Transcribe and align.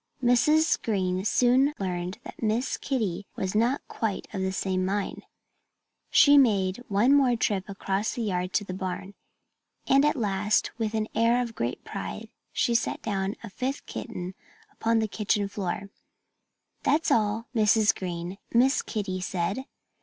Mrs. 0.23 0.81
Green 0.81 1.23
soon 1.25 1.75
learned 1.77 2.17
that 2.23 2.41
Miss 2.41 2.75
Kitty 2.75 3.25
Cat 3.25 3.31
was 3.39 3.53
not 3.53 3.87
quite 3.87 4.27
of 4.33 4.41
the 4.41 4.51
same 4.51 4.83
mind. 4.83 5.21
She 6.09 6.39
made 6.39 6.77
one 6.87 7.13
more 7.13 7.35
trip 7.35 7.69
across 7.69 8.15
the 8.15 8.23
yard 8.23 8.51
to 8.53 8.63
the 8.63 8.73
barn. 8.73 9.13
And 9.87 10.03
at 10.03 10.15
last, 10.15 10.71
with 10.79 10.95
an 10.95 11.07
air 11.13 11.39
of 11.39 11.53
great 11.53 11.83
pride 11.83 12.29
she 12.51 12.73
set 12.73 13.03
down 13.03 13.35
a 13.43 13.49
fifth 13.51 13.85
kitten 13.85 14.33
upon 14.71 14.97
the 14.97 15.07
kitchen 15.07 15.47
floor. 15.47 15.91
"That's 16.81 17.11
all, 17.11 17.45
Mrs. 17.53 17.93
Green," 17.93 18.39
Miss 18.51 18.81
Kitty 18.81 19.21
said. 19.21 19.65